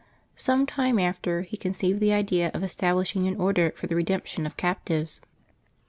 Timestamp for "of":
2.55-2.63, 4.47-4.57